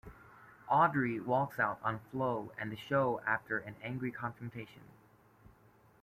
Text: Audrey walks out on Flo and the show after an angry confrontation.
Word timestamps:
Audrey 0.67 1.19
walks 1.19 1.59
out 1.59 1.79
on 1.83 1.99
Flo 2.09 2.51
and 2.57 2.71
the 2.71 2.75
show 2.75 3.21
after 3.23 3.59
an 3.59 3.75
angry 3.83 4.11
confrontation. 4.11 4.81